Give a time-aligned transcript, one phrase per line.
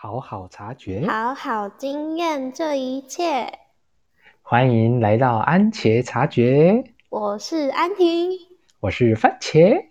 [0.00, 3.58] 好好察觉，好好经验这一切。
[4.42, 8.30] 欢迎来到安茄察觉，我是安婷，
[8.78, 9.86] 我是番茄，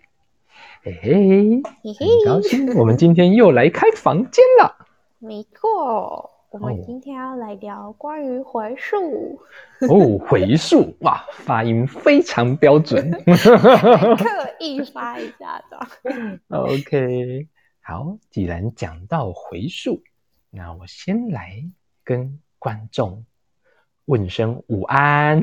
[0.81, 4.87] 嘿嘿，嘿嘿，很高兴我们今天又来开房间了。
[5.19, 9.41] 没错，我们哦今天要来聊关于回溯，
[9.89, 13.11] 哦，回溯 哇，发音非常标准。
[13.27, 15.77] 刻意发一下的。
[16.57, 17.49] OK，
[17.89, 20.03] 好，既然讲到回溯，
[20.49, 21.63] 那我先来
[22.03, 23.25] 跟观众
[24.03, 25.41] 问声午安，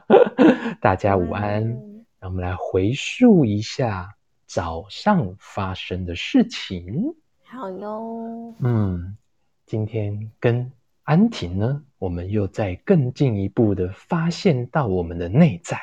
[0.78, 1.62] 大家午安。
[1.64, 4.14] 嗯让我们来回溯一下
[4.46, 7.14] 早上发生的事情。
[7.44, 9.16] 好哟，嗯，
[9.64, 10.70] 今天跟
[11.02, 15.78] 安婷呢，我们又在更进一步的发现到我们的内在，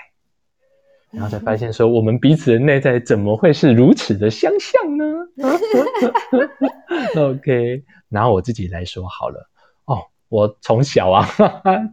[1.12, 5.06] 然后才发现说，我们彼此的内在怎么会是如此的相像呢？
[7.16, 9.50] OK，拿我自己来说好了。
[9.86, 9.98] 哦，
[10.30, 11.28] 我从小啊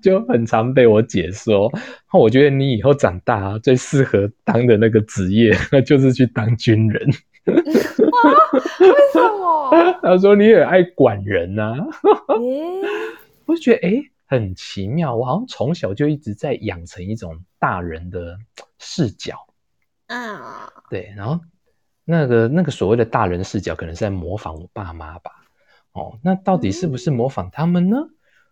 [0.03, 1.67] 就很常被我姐说，
[2.13, 5.53] 哦我觉得你以后长大啊，最适合当的那个职业
[5.85, 7.09] 就是去当军人。
[7.47, 9.71] 为什么？
[10.03, 11.75] 她说你很爱管人呐、
[12.29, 12.83] 诶，
[13.47, 18.39] 我就觉得诶很奇妙，我好像从小就一直在养成一种大人的
[18.79, 19.47] 视角，
[20.07, 21.41] 啊，对，然后
[22.05, 25.33] 那个那个所谓的大人视角，可能是在模仿我爸妈吧。
[25.93, 27.97] 哦，那到底是不是模仿他们呢？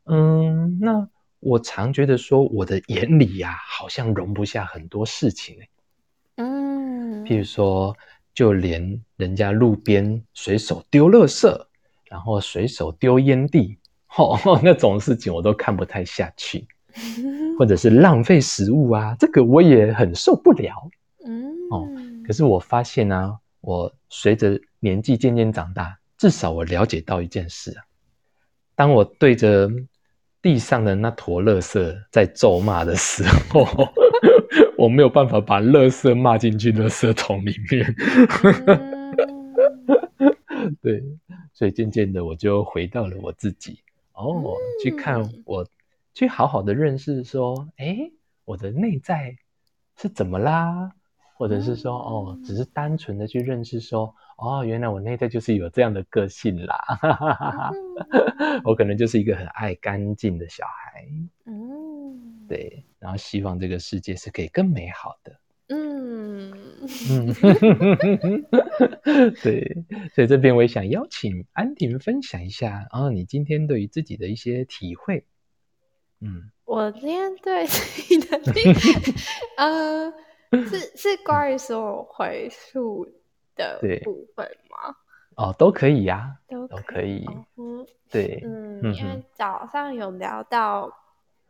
[0.07, 1.09] 嗯，那
[1.41, 5.69] 我常觉得说，我的眼里呀、好像容不下很多事情欸
[6.37, 7.97] 嗯，譬如说，
[8.35, 11.67] 就连人家路边随手丢垃圾，
[12.07, 13.79] 然后随手丢烟蒂，
[14.17, 16.67] 哦， 那种事情我都看不太下去，
[17.59, 20.91] 或者是浪费食物啊，这个我也很受不了。
[21.25, 21.89] 嗯，哦
[22.27, 27.85] 可是我发现啊，我随着年纪渐渐长大，至少我了解到一件事啊，
[28.75, 29.71] 当我对着
[30.43, 33.67] 地上的那坨垃圾在咒骂的时候，
[34.79, 37.95] 我没有办法把垃圾骂进去垃圾桶里面。
[38.67, 38.97] 嗯。
[40.83, 41.03] 对，
[41.53, 43.79] 所以渐渐的我就回到了我自己。
[44.15, 45.67] 哦，去看嗯我，
[46.17, 48.11] 去好好的认识说，诶，
[48.47, 49.37] 我的内在
[49.99, 50.93] 是怎么啦？
[51.37, 56.79] 或者是说，哦，只是单纯的去认识说，哦，原来我内在就是有这样的个性啦，
[58.65, 61.07] 我可能就是一个很爱干净的小孩，
[61.45, 65.39] 嗯，对，然后希望这个世界是可以更美好的。
[65.69, 66.51] 嗯，
[67.11, 67.35] 嗯，
[69.45, 69.85] 对，
[70.15, 75.27] 所以这边我也想邀请安婷分享一下，哦，你今天对于自己的一些体会。
[76.21, 78.73] 嗯，我今天对自己的 定，
[79.57, 80.13] 呃，
[80.69, 83.07] 是是关于所有回溯
[83.55, 83.99] 的对。
[84.01, 84.95] 部分吗？
[85.37, 89.25] 哦，都可以呀、都都可以哦嗯对，嗯，嗯因为哼。
[89.35, 90.91] 早上有聊到，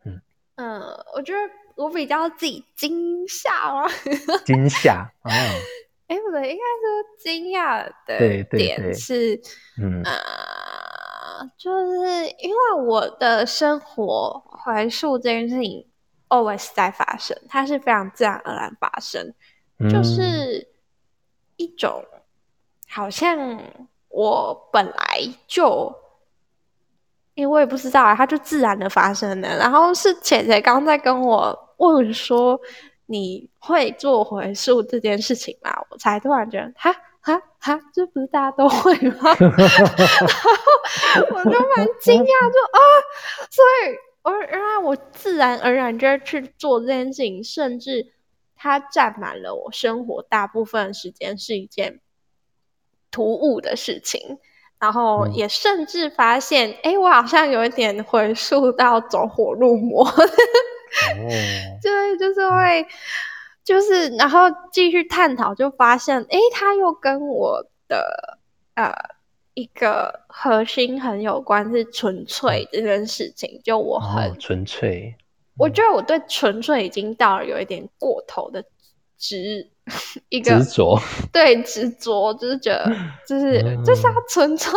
[0.03, 0.21] 嗯。
[0.55, 0.81] 嗯，
[1.15, 1.39] 我觉得
[1.75, 3.87] 我比较自己惊吓了，
[4.45, 5.29] 惊吓哦，
[6.07, 9.39] 哎，不对，应该说惊讶的点是，
[9.79, 10.01] 嗯。
[10.03, 10.11] 呃，
[11.57, 15.87] 就是因为我的生活回溯这件事情
[16.29, 19.33] always 在发生，它是非常自然而然发生，
[19.89, 20.67] 就嗯是
[21.55, 22.03] 一种
[22.89, 23.61] 好像
[24.09, 25.93] 我本来就，
[27.33, 29.57] 因为我也不知道啊，它就自然的发生了。
[29.57, 32.59] 然后是姐姐刚在跟我问说
[33.05, 35.71] 你会做回溯这件事情吗？
[35.89, 36.93] 我才突然觉得哈。
[37.27, 39.35] 哈哈，这不是大家都会吗？
[39.39, 42.79] 然后我就蛮惊讶，就啊，
[43.51, 48.13] 所以我原来我自然而然就会去做这件事情，甚至
[48.55, 51.99] 它占满了我生活大部分的时间，是一件
[53.11, 54.39] 突兀的事情。
[54.79, 60.13] 然后嗯也甚至发现，哎、我好像有一点回溯到走火入魔，哦，
[61.81, 62.85] 对，就是会，
[63.67, 68.39] 就是然后继续探讨，就发现，诶，他又跟我的
[68.75, 68.93] 呃
[69.55, 73.59] 一个核心很有关，是纯粹这件事情。
[73.65, 75.13] 就我很，哦，纯粹，
[75.57, 78.63] 我觉得我对纯粹已经到了有一点过头的
[79.17, 79.67] 执
[80.29, 80.97] 一个执着
[81.33, 82.89] 对执着，就是觉得
[83.27, 84.71] 就是、嗯就是要纯粹。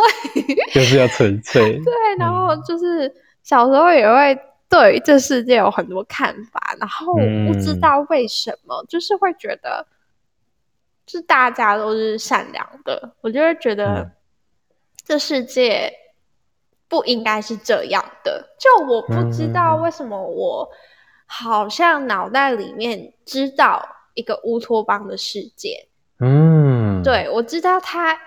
[0.73, 3.09] 就是要纯粹，对，然后嗯就是
[3.41, 4.37] 小时候也会
[4.71, 9.85] 对这世界有很多看法，然后嗯不知道为什么，就是会觉得，
[11.05, 14.11] 就是大家都是善良的，我就会觉得嗯。
[15.03, 15.91] 这世界
[16.87, 18.55] 不应该是这样的。
[18.57, 19.81] 就我不知道嗯。
[19.81, 20.69] 为什么我
[21.25, 23.83] 好像脑袋里面知道
[24.13, 25.87] 一个乌托邦的世界，
[26.19, 28.17] 嗯，，对我知道它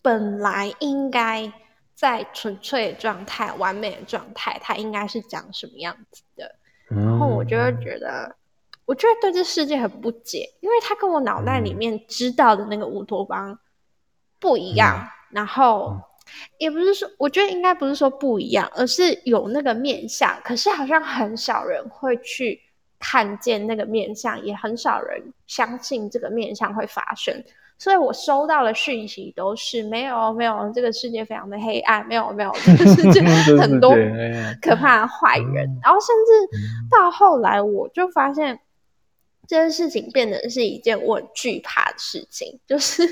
[0.00, 1.52] 本来应该
[1.94, 6.54] 在纯粹的状态、完美的状态，它应该是长什么样子的。
[6.88, 8.34] 然然后我就会觉得，
[8.84, 13.58] 我就会对这世界很不解，因为它跟我脑袋里面知道的那个乌托邦
[14.38, 15.08] 不一样。
[15.30, 15.96] 然后
[16.58, 22.60] 也不是说，我觉得应该不是说不一样，而是有那个面相，可是好像很少人会去
[22.98, 27.42] 看见那个面相，也很少人相信这个面相会发生。
[27.76, 33.20] 所以我收到的讯息都是没有没有，这个世界非常的黑暗，没有没有，这个世界
[33.60, 33.90] 很多
[34.62, 35.68] 可怕的坏人。
[35.82, 38.58] 然后甚至到后来，我就发现
[39.46, 43.02] 这件事情变得是一件我很惧怕的事情，就是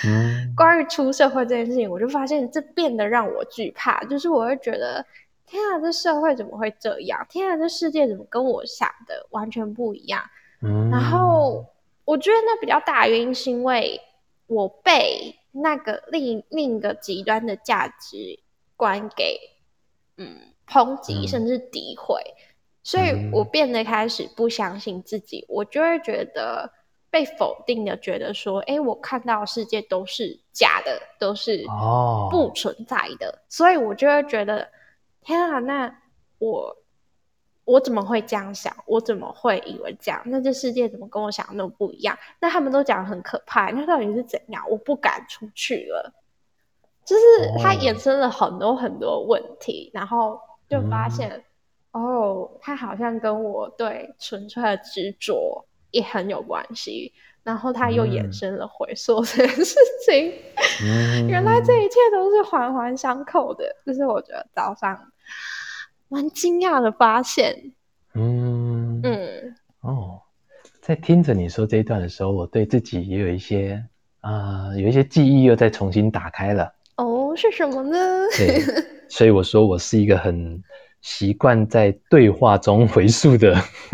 [0.54, 5.04] 关于出社会这件事情，我就发现这变得让我惧怕，就是我会觉得
[5.46, 7.26] 天啊，这社会怎么会这样？
[7.28, 10.22] 天啊，这世界怎么跟我想的完全不一样？
[10.60, 11.64] 然后。
[12.04, 14.00] 我觉得那比较大的原因是因为
[14.46, 18.40] 我被那个另另一个极端的价值
[18.76, 19.38] 观给
[20.16, 22.20] 嗯抨击，甚至诋毁，
[22.82, 25.44] 所以我变得开始不相信自己。
[25.48, 26.72] 我就会觉得
[27.10, 31.64] 被否定的，觉得说，哎，我看到世界都是假的，都是
[32.30, 34.70] 不存在的，所以我就会觉得，
[35.22, 36.02] 天啊，那
[36.38, 36.76] 我。
[37.64, 38.74] 我怎么会这样想？
[38.86, 40.20] 我怎么会以为这样？
[40.26, 42.18] 那这世界怎么跟我想的那么不一样？
[42.40, 44.64] 那他们都讲很可怕，那到底是怎样？
[44.68, 46.12] 我不敢出去了。
[47.04, 47.22] 就是
[47.62, 51.44] 它衍生了很多很多问题，然后就发现，
[51.90, 57.12] 哦，它好像跟我对纯粹的执着也很有关系。
[57.42, 59.74] 然后它又衍生了回溯这件事
[60.06, 60.32] 情。
[61.26, 63.64] 原来这一切都是环环相扣的。
[63.84, 64.96] 就是我觉得早上。
[66.12, 67.72] 蛮惊讶的发现，
[68.12, 70.20] 嗯嗯哦，
[70.82, 73.82] 在听着你说这一段的时候，我对自己也有一些
[74.20, 76.70] 啊，有一些记忆又再重新打开了。
[76.96, 77.96] 哦，是什么呢？
[78.36, 78.60] 对，
[79.08, 80.62] 所以我说我是一个很
[81.00, 83.56] 习惯在对话中回溯的，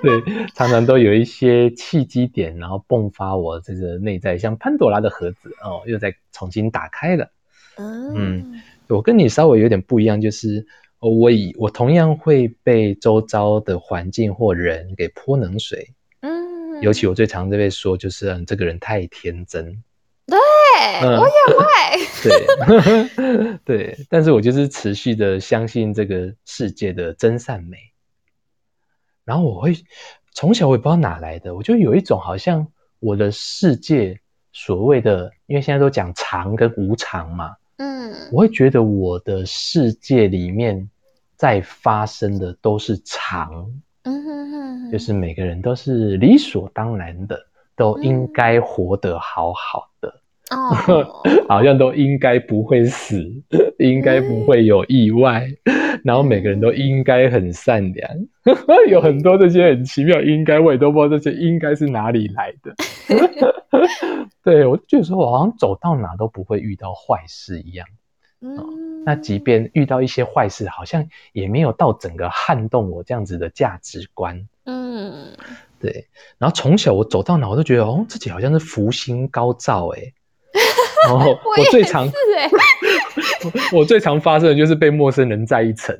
[0.00, 7.30] 对，常常都有一些契机点，然后迸发我这个内在，像潘多拉的盒子哦，又再重新打开了。
[7.76, 10.66] 嗯，我跟你稍微有点不一样，就是。
[11.10, 19.82] 我以我同样会被周遭的环境或人给泼冷水，嗯，尤其我最常被说就是嗯，这个人太天真，
[20.26, 20.38] 对。
[21.02, 21.66] 我也会，
[22.22, 23.58] 对。
[23.64, 27.76] 对，但是我就是持续的相信这个世界的真善美，
[29.24, 29.74] 然后我会
[30.32, 32.66] 从小我也不知道哪来的，我就有一种好像
[33.00, 34.18] 我的世界
[34.52, 40.88] 所谓的，因为现在都讲常跟无常嘛，嗯，我会觉得我的世界里面。
[41.36, 43.70] 在发生的都是常，
[44.04, 47.38] 嗯哼哼，就是每个人都是理所当然的，
[47.76, 50.20] 都应该活得好好的，
[50.50, 53.20] 哦， 好像都应该不会死，
[53.78, 55.46] 应该不会有意外，
[56.04, 58.10] 然后每个人都应该很善良，
[58.88, 62.74] 有很多这些很奇妙应该，我也都不知道这些应该是哪里来的。
[64.44, 67.86] 对我就说，我好像走到哪都不会遇到坏事一样。
[68.46, 74.46] 嗯，那即便遇到一些坏事，好像也没有到整个撼动我这样子的价值观。
[74.64, 75.34] 嗯，
[75.80, 76.08] 对。
[76.36, 80.12] 然后从小我走到哪，我都觉得哦，自己好像是福星高照哎。
[81.08, 82.06] 然后 我最常，
[83.72, 85.98] 我最常发生的就是被陌生人在一层。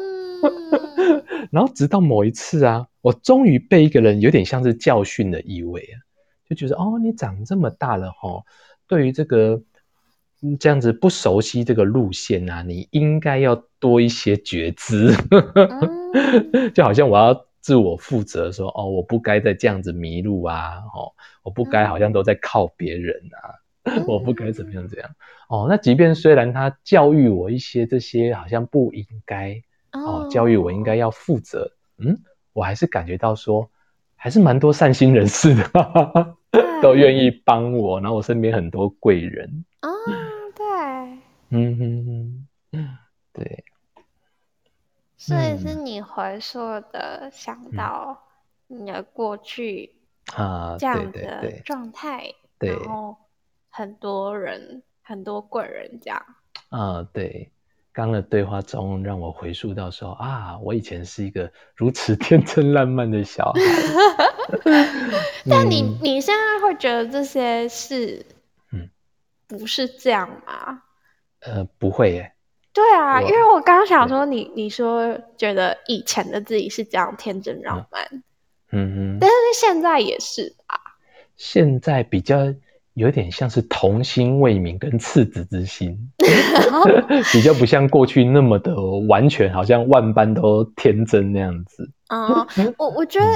[1.52, 6.00] 然后直到某一次啊，我终于被一个人有点像是教训的意味啊，
[6.48, 8.42] 就觉得哦，你长这么大了哈，
[8.88, 9.60] 对于这个。
[10.60, 15.12] 这样子不熟悉这个路线啊，你应该要多一些觉知，
[16.74, 25.10] 就好像我要自我负责，说哦，我不该再这样子迷路啊，哦，我不该好像都在靠别人啊， 我不该怎么样怎样，
[25.48, 29.60] 哦，那即便虽然他教育我一些这些好像不应该，
[29.92, 32.16] 哦，教育我应该要负责，嗯，
[32.52, 33.68] 我还是感觉到说，
[34.20, 35.70] 还是蛮多善心人士的，
[36.82, 39.64] 都愿意帮我，然后我身边很多贵人。
[39.80, 39.88] 啊，
[40.56, 40.66] 对，
[41.50, 42.98] 嗯哼哼，
[43.32, 43.64] 对，
[45.16, 46.58] 所以是你回溯
[46.92, 48.20] 的想到
[48.66, 49.94] 你的过去
[50.34, 53.16] 啊，这样的状态，然后
[53.70, 56.20] 很多人很多贵人这样。
[56.70, 57.52] 啊，对，
[57.98, 63.60] 刚的对话中让我回溯到说啊，我以前是一个如此 天真烂漫的小孩，
[65.50, 68.24] 但你你现在会觉得这些是？
[69.48, 70.82] 不是这样吗？
[71.40, 72.32] 呃，不会耶。
[72.72, 78.22] 对啊，因为我刚刚想说，你你说觉得以前的自己是这样天真浪漫，
[78.70, 80.78] 嗯哼，但是现在也是吧？
[81.34, 82.54] 现在比较
[82.98, 85.96] 有点像是童心未泯跟赤子之心，
[87.32, 88.74] 比较不像过去那么的
[89.08, 91.88] 完全，好像万般都天真那样子。
[92.08, 93.26] 啊，我我觉得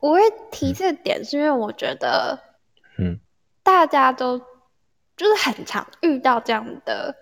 [0.00, 2.36] 我会提这个点，是因为我觉得，
[2.98, 3.20] 嗯，
[3.62, 4.38] 大家都
[5.16, 7.14] 就是很常遇到这样的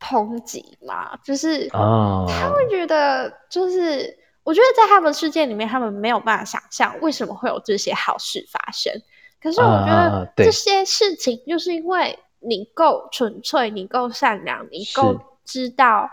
[0.00, 8.92] 抨击嘛，就是啊，他会觉得，就是我觉得在他们世界里面，他们没有办法想象为什么会有这些好事发生。
[9.40, 16.10] 可是我觉得这些事情，就是因为你够纯粹，你够善良，你够知道。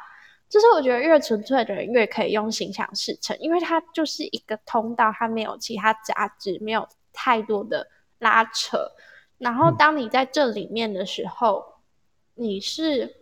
[0.48, 7.88] 就是我觉得越纯粹的人越可以用心想事成，因为它就是一个通道，它没有其他杂质，没有太多的
[8.20, 8.92] 拉扯。
[9.40, 11.66] 然后嗯当你在这里面的时候，
[12.36, 13.16] 你是，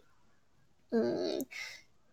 [0.92, 1.44] 嗯，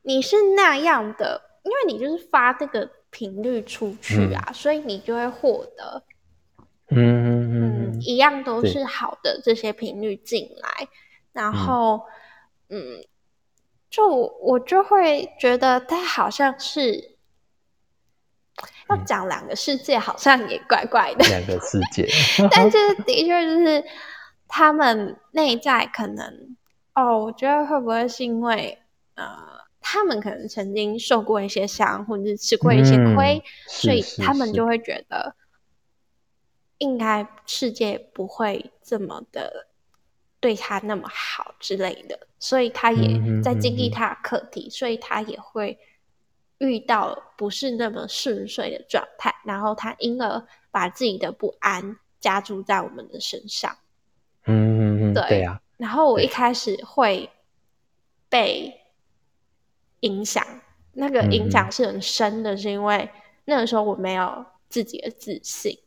[0.03, 6.03] 你是那样的，因为你就是发这个频率出去啊，所以你就会获得，
[6.91, 7.70] 嗯嗯嗯，嗯
[8.01, 10.89] 一样都是好的这些频率进来，
[11.33, 12.03] 然后，
[12.69, 13.05] 嗯，
[13.89, 17.17] 就我我就会觉得它好像是
[18.89, 19.05] 要嗯。
[19.05, 21.25] 讲两个世界，好像也怪怪的。
[21.29, 22.09] 两个世界，
[22.51, 23.85] 但就是的确就是
[24.49, 26.57] 他们内在可能
[26.95, 28.79] 哦，我觉得会不会是因为
[29.15, 29.27] 呃，
[29.81, 35.35] 他们可能曾经受过一些伤，或者是吃过一些亏，嗯所以他们就会觉得
[36.81, 39.67] 应该世界不会这么的
[40.41, 45.79] 对他那么好之类的，所以他也嗯在经历他的课题，所以他也会
[46.59, 53.77] 遇到不是那么顺遂的状态，然后他因而把自己的不安加注在我们的身上。
[54.47, 57.29] 嗯嗯嗯，对呀啊，然后我一开始会
[58.31, 58.81] 被
[60.01, 60.43] 影响，
[60.93, 63.11] 那个嗯影响是很深的，是因为
[63.45, 65.79] 那个时候我没有自己的自信，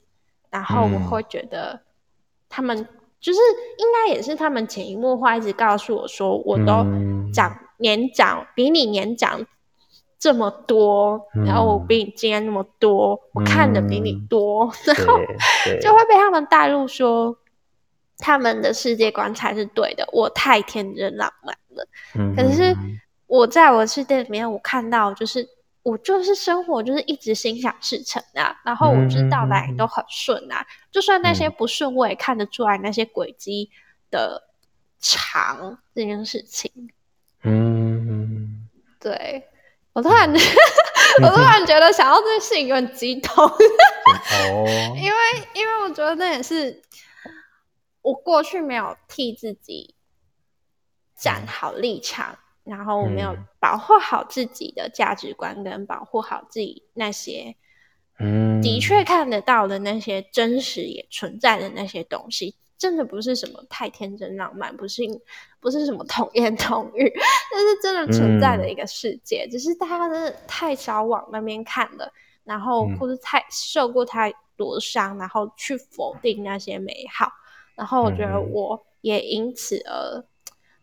[0.54, 1.10] 然后我嗯。
[1.10, 1.82] 会觉得
[2.48, 2.78] 他们
[3.20, 3.40] 就是
[3.80, 7.32] 应该也是他们潜移默化一直告诉我说，我都嗯。
[7.34, 9.46] 长年长比你年长
[10.20, 11.88] 这么多，然后我嗯。
[11.88, 14.28] 比你经验那么多，我看的比你嗯。
[14.28, 15.18] 多，然后
[15.82, 17.36] 就会被他们带入说
[18.20, 21.88] 他们的世界观才是对的，我太天真浪漫了。
[22.16, 23.00] 嗯可是嗯。
[23.26, 25.50] 我在我的世界里面，我看到就是
[25.84, 31.52] 我就是生活就是一直心想事成啊，然后我知道哪里都很顺啊，就算那些嗯。
[31.58, 33.70] 不顺，我也看得出来那些轨迹
[34.10, 34.50] 的
[35.00, 36.72] 长这件事情。
[37.44, 39.46] 嗯嗯对
[39.92, 40.32] 我突然，
[41.22, 43.46] 我突然觉得想到这件事情有点激动。
[43.46, 43.56] 哦，
[44.96, 45.18] 因为
[45.54, 46.82] 因为我觉得那也是
[48.02, 49.94] 我过去没有替自己
[51.16, 57.56] 站好立场，然后我没有嗯保护好自己的价值观，跟保护好自己那些
[58.20, 62.56] 嗯，的确看得到的那些真实也存在的那些东西。
[62.76, 65.04] 真的不是什么太天真浪漫，不是
[65.62, 67.10] 不是什么童言童语，
[67.52, 69.48] 这是真的存在的一个世界。
[69.50, 72.12] 只是大家真的太少往那边看了，
[72.44, 77.32] 然后嗯或者太受过太多伤，然后去否定那些美好。
[77.76, 80.22] 然后我觉得嗯我也因此而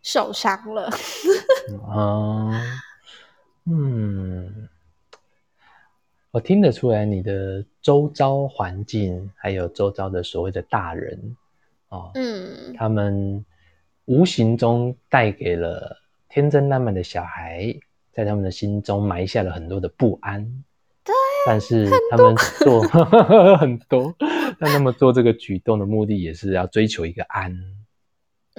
[0.03, 0.91] 受伤了。
[1.89, 2.51] 啊，
[3.71, 4.69] 嗯，
[6.31, 11.37] 我听得出来你的周遭环境，还有周遭的所谓的大人
[11.89, 13.45] 哦，嗯他们
[14.07, 15.97] 无形中带给了
[16.29, 17.75] 天真烂漫的小孩，
[18.13, 20.45] 在他们的心中埋下了很多的不安。
[21.05, 21.15] 对，
[21.47, 22.81] 但是他们做
[23.59, 24.15] 很多，
[24.59, 27.53] 但他们做这个举动的目的也是要追求一个安。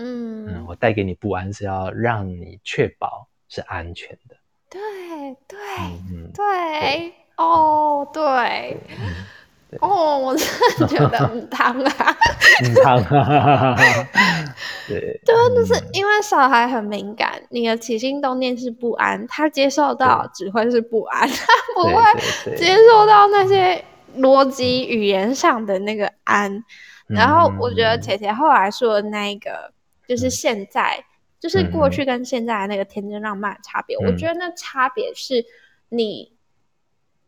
[0.02, 4.36] 嗯，嗯，我带给你不安是要让你确保是安全的。
[4.70, 4.82] 对
[5.48, 5.58] 对
[6.34, 8.78] 对，哦对。
[8.90, 9.26] 嗯
[9.80, 10.46] 哦，我真
[10.80, 12.18] 的觉得很烫啊！
[12.84, 13.74] 烫啊，
[14.86, 23.82] 对， 真的是嗯因为小孩很敏感，你的起心动念是不安，他接受到只会是不安，他不会接受到那些
[24.18, 26.62] 逻辑语言上的那个安。
[27.08, 29.72] 然后我觉得嗯姐姐后来说的那一个，
[30.12, 31.02] 就是现在，
[31.40, 34.18] 就是过去跟现在的那个天真浪漫的差别，我嗯。
[34.18, 35.46] 觉得那差别是
[35.88, 36.34] 你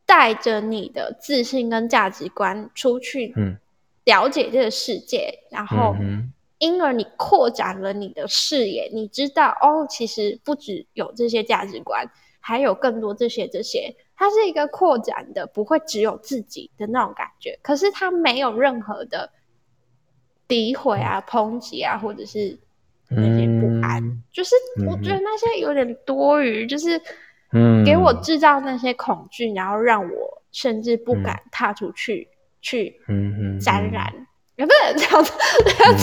[0.05, 3.57] 带着你的自信跟价值观出去嗯。
[4.03, 12.05] 了解这个世界，然后嗯因而你扩展了你的视野，你知道哦，其实不只有这些价值观，
[12.41, 13.95] 还有更多这些这些。
[14.17, 17.57] 它是一个扩展的，不会只有自己的那种感觉。
[17.61, 19.31] 可是它没有任何的
[20.47, 22.59] 诋毁啊、抨击啊，或者是
[23.15, 24.03] 那些不安。
[24.03, 24.55] 嗯就是
[24.87, 26.99] 我觉得那些有点多余，就是
[27.51, 32.27] 嗯给我制造那些恐惧，然后让我甚至不嗯敢踏出去、
[32.61, 32.95] 去
[33.61, 34.11] 沾染。
[34.55, 35.33] 也不是 这样子，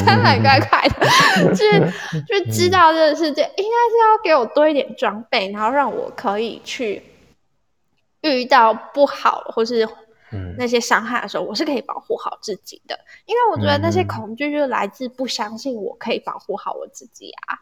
[0.04, 1.54] 这样很怪怪的。
[1.54, 1.80] 就是
[2.26, 7.00] 就知道这个世界应该是要给我多一点装备，然后让我可以去
[8.22, 9.88] 遇到不好或是
[10.56, 12.98] 那些伤害的时候，我是可以保护好自己的。
[13.26, 17.58] 因为我觉得那些恐惧就是来自不相信我可以保护好我自己啊。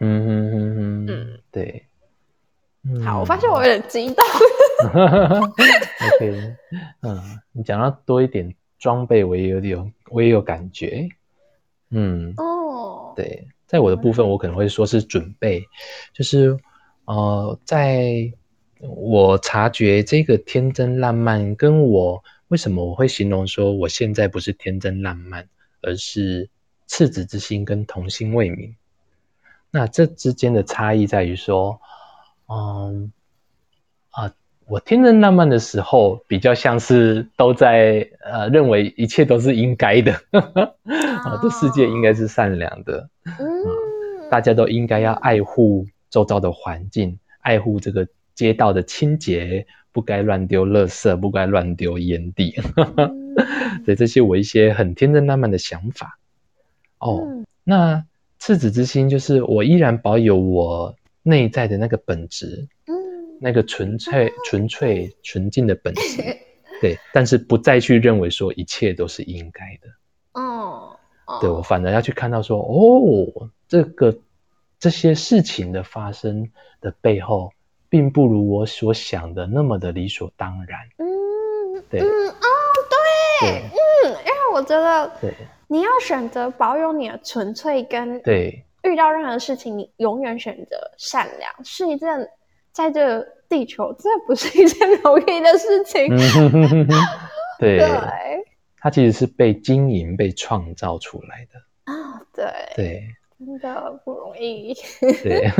[0.00, 1.86] 嗯嗯嗯嗯，对。
[3.04, 4.24] 好，我发现我有点激动。
[6.16, 6.56] OK，
[7.02, 11.06] 嗯，你讲到多一点装备，我也有点，我也有感觉。
[11.90, 15.62] 嗯，哦，对，在我的部分，我可能会说是准备，
[16.14, 16.58] 就是
[17.04, 18.32] 呃，在
[18.80, 25.48] 我察觉这个天真烂漫，跟我为什么我会形容说我现在不是天真烂漫，
[25.82, 26.48] 而是
[26.86, 28.74] 赤子之心跟童心未泯。
[29.70, 31.80] 那这之间的差异在于说。
[32.52, 33.12] 嗯
[34.10, 34.34] 啊，
[34.66, 48.08] 我天真烂漫的时候，比较像是都在呃认为一切都是应该的， 啊，这世界应该是善良的，嗯，大家都应该要爱护周遭的环境，爱护这个
[48.40, 52.54] 街道的清洁，不该乱丢垃圾，不该乱丢烟蒂，
[53.84, 56.18] 对这些我一些很天真烂漫的想法。
[56.98, 58.06] 哦，那
[58.38, 60.96] 赤子之心就是我依然保有我。
[61.22, 62.94] 内在的那个本质，嗯，
[63.42, 66.22] 那个纯粹、纯粹、纯净的本质，
[66.80, 70.96] 对，但是不再去认为说一切都是应该的，哦，
[71.42, 74.18] 对我反而要去看到说，哦，这个
[74.78, 76.48] 这些事情的发生
[76.80, 77.52] 的背后，
[77.90, 82.46] 并不如我所想的那么的理所当然，嗯，对，嗯，哦，
[83.40, 83.62] 对，
[84.04, 85.34] 嗯，因为我觉得，对，
[85.68, 88.64] 你要选择保有你的纯粹跟对。
[88.82, 92.08] 遇到任何事情，你永远选择善良，是一件
[92.72, 96.08] 在这地球这不是一件容易的事情。
[97.58, 97.78] 对，
[98.78, 102.22] 它其实是被经营、被创造出来的啊。
[102.32, 103.06] 对对，
[103.40, 104.74] 真的不容易。
[105.00, 105.50] 对，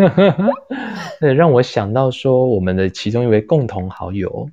[1.18, 4.46] 对，让我想到说，我们的其中一位共同好友，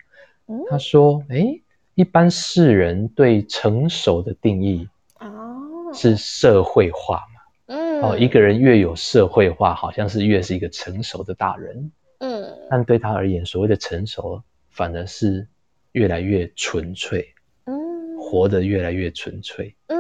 [0.70, 1.60] 他说：“哎，
[1.96, 4.88] 一般世人对成熟的定义
[5.20, 7.42] 哦，是社会化嘛。”
[7.76, 11.92] 嗯哦，一个人越有社会化，好像是越是一个成熟的大人。
[12.20, 15.46] 嗯，但对他而言，所谓的成熟，反而是
[15.92, 17.28] 越来越纯粹。
[17.66, 19.76] 嗯，活得越来越纯粹。
[19.88, 19.98] 嗯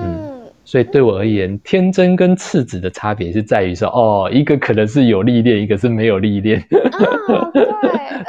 [0.00, 0.37] 嗯，
[0.68, 6.62] 所以对我而言，天真跟赤子的差别是在于说，哦，一个可能是有历练，一个是没有历练。
[6.68, 7.66] 对，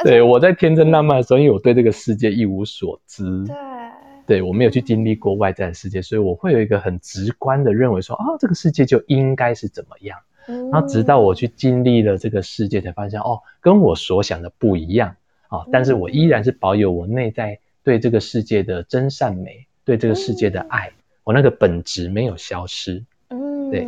[0.02, 3.44] 对我在天真浪漫的时候，因为我对这个世界一无所知。
[3.44, 3.54] 对。
[4.26, 10.18] 对我没有去经历过外在的世界，所以我会有一个很直观的认为说，啊，这个世界就应该是怎么样。
[10.72, 15.14] 然后直到我去经历了这个世界，才发现哦，跟我所想的不一样
[15.48, 15.66] 啊。
[15.70, 20.90] 但是我依然是保有我内在对这个世界的真善美，对这个世界的爱，
[21.30, 23.04] 我那个本质没有消失。
[23.28, 23.86] 嗯，对，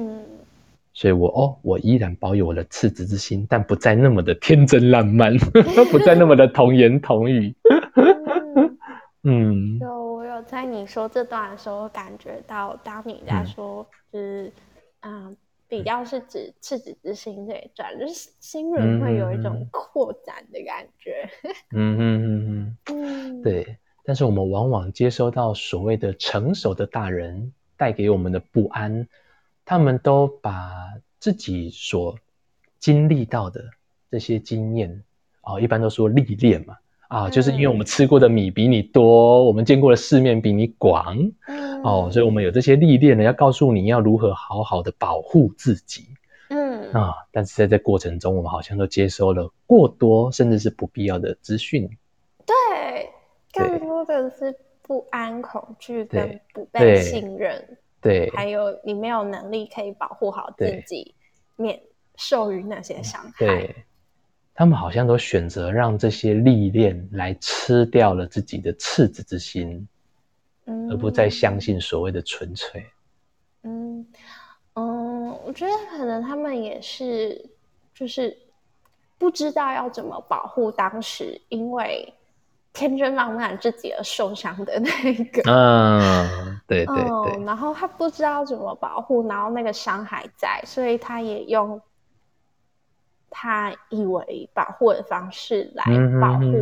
[0.95, 5.37] 所以我哦，我依然保有我的赤子之心，但不再那么的天真烂漫，
[5.91, 7.53] 不再那么的童言童语。
[9.25, 9.81] 嗯。
[9.81, 14.53] 就我有在你说这段的时候，感觉到当你在说，就是
[15.01, 21.29] 嗯，比较是指赤子之心这一段，就是心轮会有一种扩展的感觉。
[21.75, 23.77] 嗯嗯嗯嗯，对。
[24.05, 29.07] 但是我们往往接收到所谓的成熟的大人带给我们的不安，
[29.65, 30.71] 他们都把
[31.19, 32.17] 自己所
[32.79, 33.65] 经历到的
[34.11, 35.03] 这些经验，
[35.43, 36.77] 哦，一般都说历练嘛。
[37.09, 41.31] 啊，就是因为我们吃过的米比你多，我们见过的世面比你广，
[41.85, 46.07] 哦，所以我们有这些历练呢，要告诉你要如何好好的保护自己。
[46.49, 51.87] 嗯啊，但是在这过程中，我们好像都接收了过多甚至是不必要的资讯。
[52.47, 53.11] 对，
[53.53, 57.79] 更多的是不安、恐惧跟不被信任。
[58.01, 61.15] 对，还有你没有能力可以保护好自己，
[61.57, 61.81] 免
[62.17, 63.75] 受于那些伤害。
[64.55, 69.89] 他们好像都选择让这些历练来吃掉了自己的赤子之心，
[70.67, 72.85] 嗯，而不再相信所谓的纯粹。
[73.63, 74.07] 嗯
[74.75, 77.49] 嗯，我觉得可能他们也是，
[77.95, 78.37] 就是
[79.17, 82.13] 不知道要怎么保护当时因为
[82.73, 85.43] 天真浪漫自己而受伤的那个。
[85.51, 87.45] 嗯，对对对。
[87.45, 91.81] 然后他不知道怎么保护，然后那个伤还在，所以他也用。
[93.35, 95.85] 他以为保护的方式来
[96.21, 96.53] 保护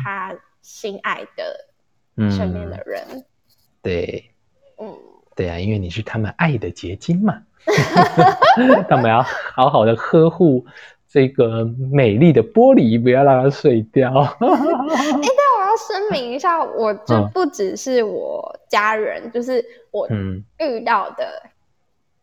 [0.00, 3.24] 他心爱的身边的人，
[3.82, 4.30] 对，
[4.78, 4.96] 嗯，
[5.34, 7.42] 对啊，因为你是他们爱的结晶嘛，
[8.88, 10.64] 他们要好好的呵护
[11.08, 14.12] 这个美丽的玻璃，不要让它碎掉。
[15.88, 21.42] 声明一下，我就嗯不只是我家人，就是我嗯，遇到的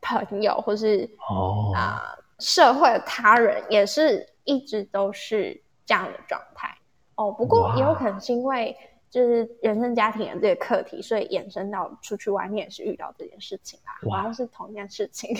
[0.01, 6.75] 朋友，或是哦，啊、社会的他人，也是一直都是这样的状态。
[7.15, 8.75] 哦，不过也有可能是因为
[9.09, 15.35] 就是原生家庭的这个课题，所以延伸到出去外面也是遇到这件事情啊，哇好像是同一件事情。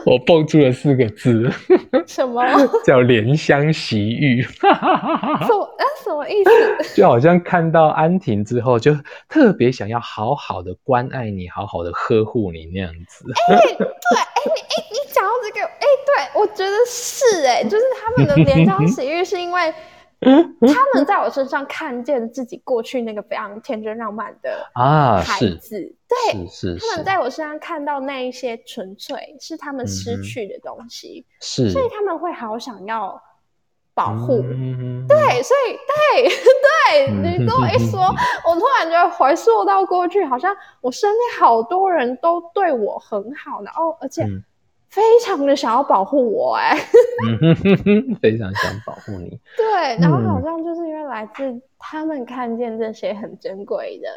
[0.06, 1.52] 我蹦出了四个字，
[2.08, 2.42] 什么？
[2.84, 5.68] 叫怜香惜玉，什么？
[6.08, 6.44] 呃，什么意
[6.84, 6.96] 思？
[6.96, 8.94] 就好像看到安婷之后，就
[9.28, 13.26] 特别想要好好的关爱你，好好的呵护你那样子。
[13.52, 19.74] 哎，对，哎你哎，你讲到这个，哎、对我觉得是哎、就是他们的怜香惜玉，是因为
[20.20, 25.56] 他们在我身上看见自己过去那个非常天真浪漫的啊，孩是。
[25.58, 26.88] 子，对，是是是。
[26.90, 33.22] 他们在我身上看到那一些纯粹是他们失去的东西，是，所以他们会好想要
[33.98, 34.44] 保护。
[34.44, 35.76] 嗯，对，所以
[36.22, 38.04] 对对， 嗯你跟我一说，
[38.46, 44.44] 我突然觉得回溯到过去，好像我身边好多人都对我很好，然后而且嗯。
[44.90, 46.74] 非常的想要保护我、哎，
[48.22, 49.38] 非常想保护你。
[49.58, 50.44] 对，然后好嗯。
[50.44, 54.08] 像就是因为来自他们看见这些很珍贵的，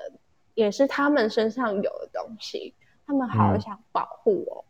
[0.54, 2.72] 也是他们身上有的东西，
[3.04, 3.60] 他们好嗯。
[3.60, 4.64] 想保护我。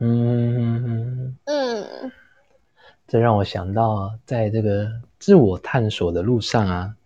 [0.00, 2.12] 嗯嗯嗯，嗯
[3.08, 4.90] 这让我想到，在这个
[5.20, 6.96] 自我探索的路上啊，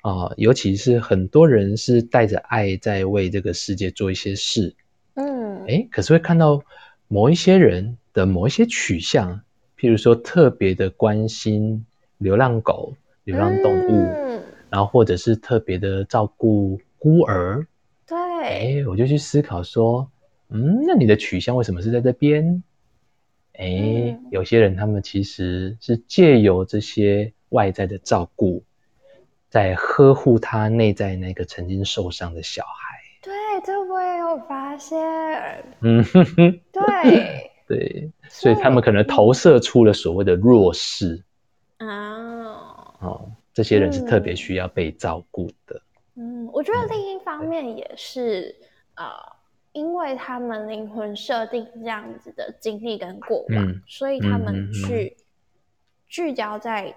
[0.00, 4.74] 啊、尤其是很多人是带着爱在为这个世界做一些事，
[5.14, 6.62] 嗯，诶，可是会看到
[7.06, 9.42] 某一些人的某一些取向，
[9.78, 11.84] 譬如说特别的关心
[12.16, 17.66] 流浪狗、流浪动物，嗯，然后或者是特别的照顾孤儿，
[18.06, 20.10] 对，哎，我就去思考说，
[20.48, 22.62] 嗯，那你的取向为什么是在这边？
[23.60, 23.66] 哎
[24.18, 28.64] 嗯，有些人他们其实是借由这些外在的照顾，
[29.50, 32.98] 在呵护他内在那个曾经受伤的小孩。
[33.22, 34.98] 对，这我也有发现。
[35.80, 37.50] 嗯哼哼，对。
[37.68, 41.22] 对，所以他们可能投射出了所谓的弱势。
[41.76, 44.36] 啊，哦，这些人是特别嗯。
[44.36, 45.80] 需要被照顾的。
[46.16, 48.56] 嗯，我觉得另一方面也是
[48.96, 49.04] 呃，
[49.72, 55.16] 因为他们灵魂设定这样子的经历跟过往，嗯所以他们嗯去
[56.08, 56.94] 聚焦在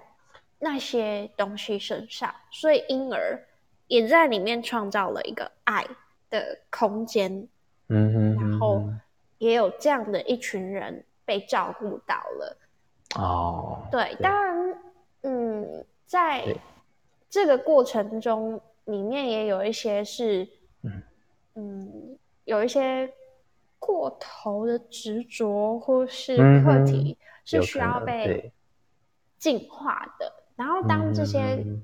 [0.59, 3.39] 那些东西身上，所以因而
[3.87, 5.85] 也在里面创造了一个爱
[6.29, 7.47] 的空间，
[7.89, 8.83] 嗯哼然后
[9.37, 12.57] 也有这样的一群人被照顾到了。
[13.15, 14.81] 哦，对，当然，
[15.21, 16.43] 嗯，在
[17.29, 20.47] 这个过程中，里面也有一些是，
[20.81, 21.03] 嗯
[21.55, 23.13] 嗯，有一些
[23.79, 28.51] 过头的执着或是课题是需要被对
[29.37, 30.31] 净化的。
[30.55, 31.83] 然后，当这些嗯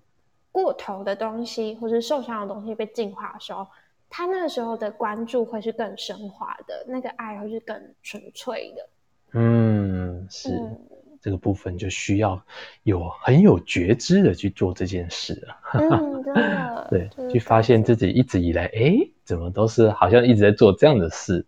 [0.52, 3.68] 过头的东西或是受伤的东西被净化的时候，
[4.10, 8.90] 他那个时候的关注会是更升华的，那个爱会是更纯粹的。
[9.34, 10.80] 嗯，是、嗯
[11.22, 12.42] 这个部分就需要
[12.84, 15.80] 有很有觉知的去做这件事啊。
[15.80, 21.46] 嗯， 真的，对就，是去发现自己一直以来，哎，怎么都是好像一直在做这样的事。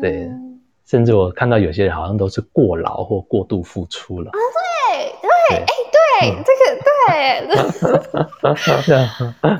[0.00, 4.30] 对，嗯甚至我看到有些人好像都是过劳或过度付出了。
[4.30, 5.12] 啊对
[5.50, 6.62] 对，哎， 对，嗯这个
[7.08, 7.18] 对，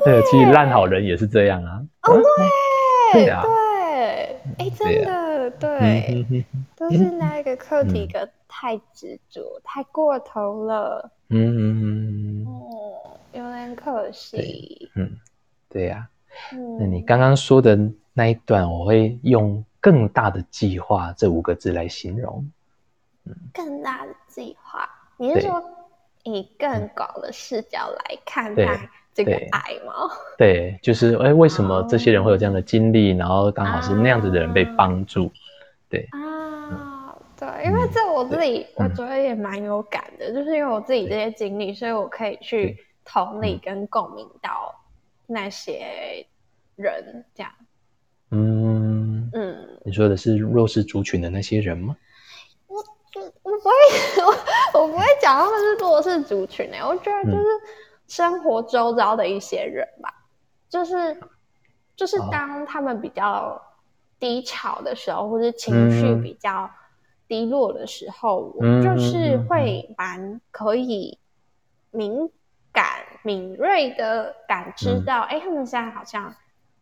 [0.04, 1.82] 对，其实烂好人也是这样啊。
[2.02, 2.14] 哦，
[3.12, 3.50] 对 对啊对，
[4.58, 6.26] 哎，真的嗯对，
[6.76, 8.08] 都是那个课题嗯。
[8.12, 14.90] 个太执着、太过头了，嗯嗯嗯哦，有点可惜。
[14.94, 15.18] 嗯，
[15.68, 16.08] 对呀、
[16.52, 17.78] 嗯，那你刚刚说的
[18.12, 22.50] 那一段，我会用“更大的计划”这五个字来形容。
[23.52, 25.42] 更大的计划，你是对。
[25.42, 25.62] 说
[26.22, 30.10] 以更广的视角来看对待这个对爱吗？
[30.36, 33.16] 对，就是哎，为什么这些人会有这样的经历？
[33.16, 35.32] 然后刚好是那样子的人被帮助。
[35.88, 44.74] 对，啊，对，因为这我自己我嗯觉得也蛮有感的，就是因为我自己这些经历，所以我可以去同理嗯跟共鸣到
[45.26, 46.26] 那些
[46.76, 47.50] 人，这样，
[48.32, 51.96] 嗯，嗯，你说的是弱势族群的那些人吗？
[52.66, 52.76] 我
[53.16, 53.72] 我不会，
[54.74, 57.46] 我我不会讲他们是弱势族群诶、我觉得就是
[58.08, 60.12] 生活周遭的一些人吧，
[60.68, 61.20] 就是
[61.96, 62.30] 就是哦。
[62.30, 63.60] 当他们比较
[64.18, 66.70] 低潮的时候，或者情绪嗯比较
[67.28, 71.18] 低落的时候，嗯我就是会蛮可以
[71.90, 72.30] 敏
[72.72, 75.04] 感、敏锐的感知嗯。
[75.04, 76.34] 到，哎、他们现在好像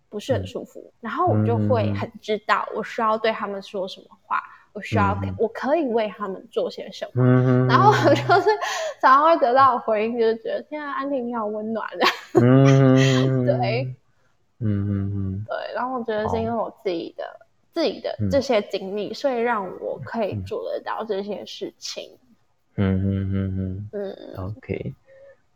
[0.09, 0.47] 不是很嗯。
[0.47, 4.43] 舒服，然后我就会嗯很知道我需要对他们说什么话。
[4.75, 5.35] 我需要嗯。
[5.39, 7.23] 我可以为他们做些什么。
[7.25, 8.51] 嗯，然后我就是
[9.01, 12.07] 常常会得到回应，就是觉得天啊，安婷你好温暖的，
[12.43, 13.95] 嗯， 对，
[14.59, 15.75] 嗯嗯嗯对。
[15.75, 17.25] 然后我觉得是因为我自己的、
[17.73, 18.29] 自己的嗯。
[18.29, 20.45] 这些经历，所以让我可以嗯。
[20.45, 22.11] 做得到这些事情。
[22.77, 24.93] 嗯嗯嗯嗯嗯，OK，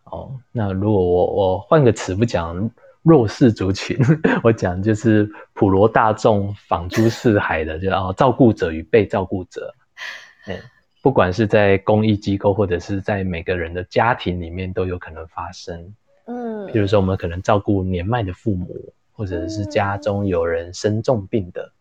[0.05, 2.71] 哦，那如果我我换个词不讲
[3.03, 3.97] 弱势族群，
[4.43, 9.75] 我讲就是普罗大众仿诸四海的，就哦照顾者与被照顾者，
[10.47, 10.59] 嗯，
[11.03, 15.95] 不管是在公益机构或者是在每个人的家庭里面都有可能发生。
[16.27, 21.73] 嗯比如说，我们可能照顾年迈的父母，或者是家中有人生重病的，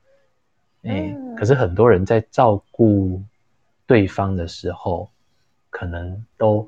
[0.84, 3.22] 哎、嗯可是很多人在照顾
[3.86, 5.10] 对方的时候，
[5.70, 6.66] 可能都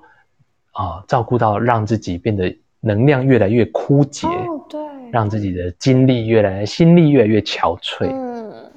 [0.73, 4.79] 啊、照顾到让自己变得能量越来越枯竭，哦，对，
[5.11, 8.07] 让自己的精力越来心力越来越憔悴。
[8.11, 8.71] 嗯。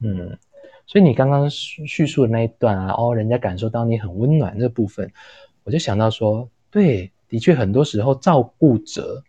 [0.00, 0.38] 嗯，
[0.86, 5.10] 所以你刚刚叙叙述的那一段啊，哦，人家感受到你很温暖这部分，
[5.64, 9.20] 我就想到说，对，的确很多时候照顾者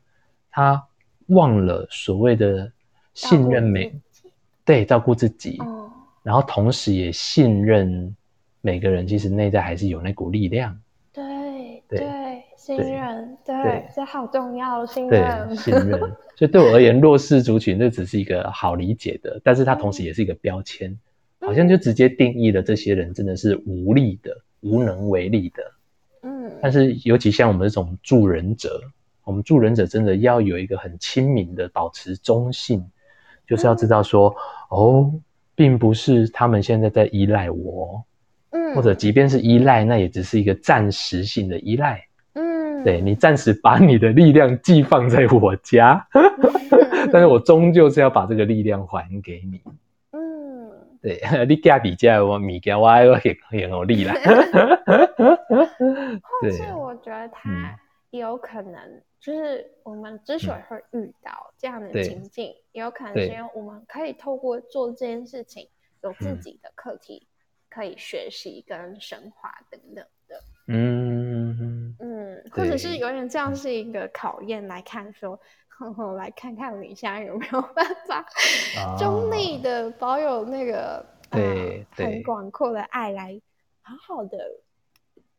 [0.51, 0.85] 他
[1.29, 2.71] 忘了所谓的
[3.15, 3.91] 信任每，
[4.63, 5.89] 对，照顾自己，哦，
[6.21, 8.15] 然后同时也信任
[8.61, 10.79] 每个人，其实内在还是有那股力量，
[11.11, 11.23] 对
[11.87, 11.99] 对。
[11.99, 12.28] 对，
[12.77, 15.99] 信任，对对，这好重要，信，任，信任。
[16.37, 20.97] 所以对我而言，弱势族群这只是一个好理解的，但是它同时也是一个标签，
[21.41, 25.63] 好像就直接定义了这些人真的是无力的、无能为力的。
[26.21, 28.79] 嗯，但是尤其像我们这种助人者，
[29.23, 32.85] 我们助人者真的要有一个很亲民的，保持中性，
[33.47, 34.35] 就是要知道说，
[34.69, 35.11] 哦，
[35.55, 38.03] 并不是他们现在在依赖我，
[38.51, 42.05] 嗯，或者即便是依赖，那也只是一个暂时性的依赖。
[42.79, 47.09] 嗯，对你暂时把你的力量寄放在我家，嗯。
[47.11, 49.61] 但是我终究是要把这个力量还给你。
[50.11, 50.69] 嗯，
[51.01, 54.13] 对 你家底下我米家我要很很有力啦。
[56.21, 57.63] 或对是我觉得嗯。
[57.63, 57.79] 他
[58.11, 65.67] 也有可能，就是我们之所以会遇到这样的情境，也有可能是因为我们可以透过做这件事情，
[66.01, 66.41] 有自嗯。
[66.41, 67.27] 己的课题
[67.69, 70.41] 可以学习跟升华等等的。
[70.67, 71.18] 嗯，嗯，
[72.51, 72.97] 或者是对。
[72.97, 78.25] 有点像是一个考验来看说，呵呵，来看看你现在有没有办法
[78.97, 82.23] 中立哦的保有那个对呃、很对。
[82.23, 83.39] 广阔的爱来
[83.81, 84.37] 好好的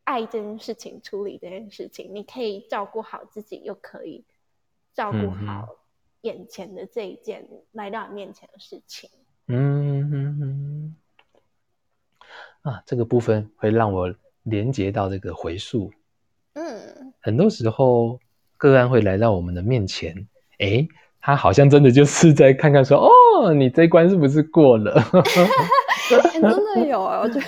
[0.05, 4.25] 爱这件事情，处理这件事情，你可以照顾好自己，又可以
[4.93, 5.69] 照顾好
[6.23, 9.11] 眼前的这一件来到你面前的事情。
[9.47, 10.97] 嗯嗯嗯。
[12.63, 15.93] 啊，这个部分会让我连接到这个回溯。
[17.21, 18.19] 嗯，很多时候
[18.57, 20.27] 个案会来到我们的面前，
[20.59, 20.89] 诶，
[21.21, 24.93] 他好像真的就是在看看说，哦，你这一关是不是过了？
[26.11, 27.45] 欸真的有啊，我觉得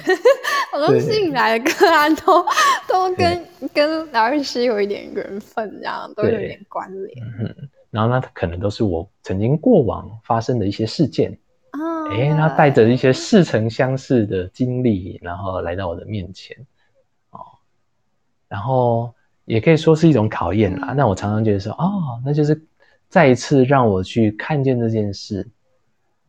[0.70, 2.46] 好多对吸引来的个案都
[2.86, 11.36] 都跟跟疗愈师有一点缘分，这样都有对点关联嗯，然后那可能都是我曾经过往发生的一些事件，
[11.70, 12.06] 啊。
[12.12, 16.56] 诶，他带着一些似曾相识的经历，然后来到我的面前，
[17.30, 17.40] 哦，
[18.46, 19.12] 然后
[19.44, 20.92] 也可以说是一种考验啦。
[20.92, 22.60] 嗯那我常常觉得说，哦，那就是
[23.08, 25.48] 再一次让我去看见这件事，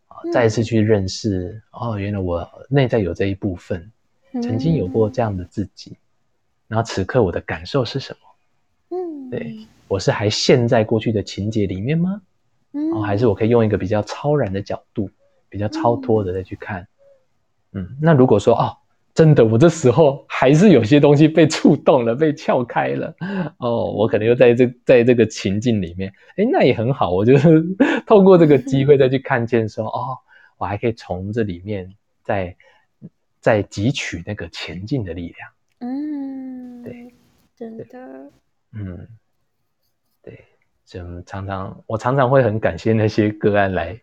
[0.07, 3.91] 啊、嗯再一次去认识，哦，原来我内在有这一部分，
[4.41, 5.95] 曾经有过这样的自己，
[6.67, 8.97] 然后此刻我的感受是什么？
[8.97, 12.21] 嗯，对我是还陷在过去的情节里面吗？
[12.73, 15.09] 嗯，哦，还是我可以用一个比较超然的角度，
[15.49, 16.87] 比较超脱的再去看。
[17.73, 18.77] 嗯，那如果说哦，
[19.13, 23.15] 真的我这时候还是有些东西被触动了，被撬开了，
[23.59, 27.63] 哦，我可能又在这在这个情境里面，哎，那也很好，我就是
[28.07, 30.17] 透过这个机会再去看见说，哦，
[30.57, 32.55] 我还可以从这里面再
[33.39, 35.49] 再汲取那个前进的力量。
[35.81, 37.13] 嗯，对，
[37.55, 37.85] 真的，
[38.71, 39.07] 嗯，
[40.23, 40.43] 对，
[40.85, 44.01] 所以我们常常我常常会很感谢那些个案来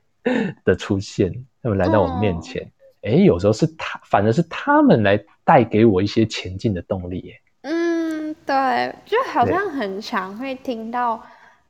[0.64, 2.70] 的出现，他们来到我面前，
[3.02, 7.40] 诶，有时候是他，反而是他们来带给我一些前进的动力，耶。
[7.62, 11.22] 嗯，对，就好像很常会听到，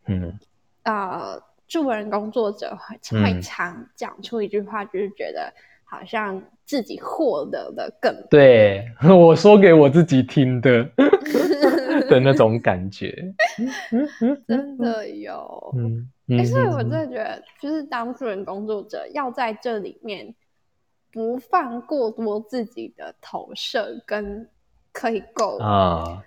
[0.06, 0.38] 嗯
[0.84, 5.52] 呃，助人工作者会常讲出一句话，就是觉得
[5.84, 8.26] 好像自己获得的更多。
[8.30, 10.84] 对 我说给我自己听的
[12.08, 13.14] 的那种感觉，
[14.46, 15.74] 真的有。
[15.76, 20.32] 嗯哎、嗯，所以我真嗯的觉得，就是当助人工作者，要在这里面
[21.12, 24.48] 不放过多自己的投射，跟
[24.92, 26.24] 可以够啊，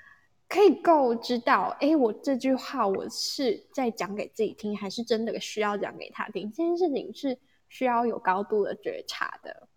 [0.48, 6.52] 可以够知道，哎，我这句话我是在讲给自己听，还是真的需要讲给他听？
[6.52, 7.38] 这件事情是
[7.70, 9.68] 需要有高度的觉察的。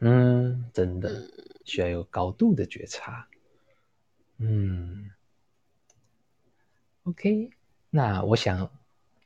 [0.00, 1.28] 嗯，真的
[1.64, 3.26] 需要有高度的觉察。
[4.38, 5.10] 嗯
[7.04, 7.50] ，OK，
[7.90, 8.70] 那我想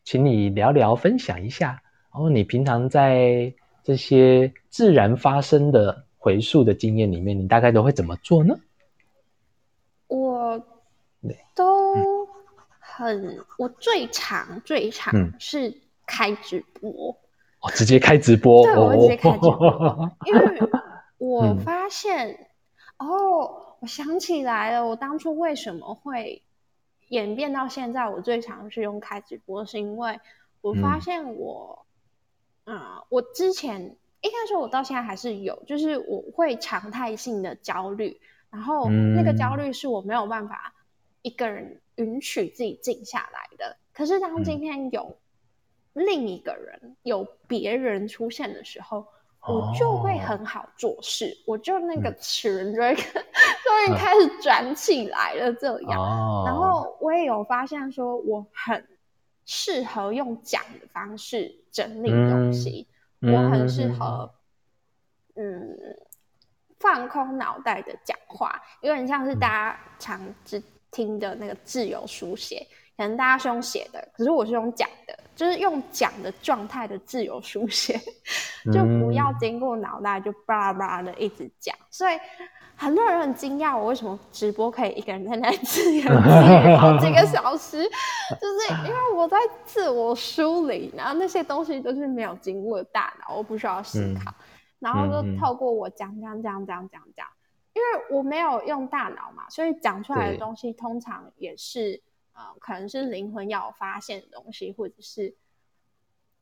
[0.03, 3.55] 请你聊聊，分享一下哦，你平常在
[3.85, 8.59] 这些自然发生的回溯的经验里面，你大概都会怎么做呢？
[10.09, 10.61] 我
[11.55, 11.95] 都
[12.81, 17.17] 很，我最常最常是开直播，
[17.61, 20.61] 哦，直接开直播，对，我直接开直播，因为
[21.19, 22.49] 我发现，
[22.99, 23.61] 哦。
[23.81, 26.43] 我想起来了，我当初为什么会
[27.09, 28.09] 演变到现在？
[28.09, 30.19] 我最常是用开直播，是因为
[30.63, 31.84] 我发现我，
[32.65, 33.81] 啊，我之前
[34.23, 38.19] 应该说，我到现在还是有，就是我会常态性的焦虑，
[38.51, 40.75] 然后那个焦虑是我没有办法
[41.23, 43.77] 一个人允许自己静下来的。
[43.93, 45.17] 可是当今天有
[45.93, 49.07] 另一个人、有别人出现的时候，
[49.47, 56.45] 我就会很好做事，我就那个齿就会 终于开始转起来了，这样。
[56.47, 58.83] 然后我也有发现说，我很
[59.47, 62.87] 适合用讲的方式整理东西，
[63.21, 64.33] 我很适合
[65.37, 65.77] 嗯
[66.79, 72.67] 放空脑袋的讲话，有点像是大家常只听的那个自由书写。
[72.97, 78.01] 可能大家是用写的，可是我是用讲的，就是用讲的状态的自由书写，
[78.73, 81.77] 就不要经过脑袋就巴拉巴拉的一直讲。
[81.91, 82.15] 所以
[82.77, 87.83] 很多人很惊讶，我为什么直播可以一个人在那里自言自语好几个小时，
[88.41, 94.35] 就是因为我在自我梳理，然后那些东西都是没有经过大脑，我不需要思考，
[94.79, 97.27] 然后就透过我讲讲讲讲讲讲，
[97.73, 102.03] 因为我没有用大脑嘛，所以讲出来的东西通常也是。
[102.37, 105.33] 呃，可能是灵魂要发现的东西，或者是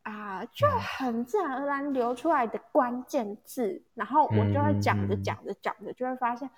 [0.03, 6.49] 啊，就很自然而然流出来的关键字，然后我就会讲着讲着讲着，就会发现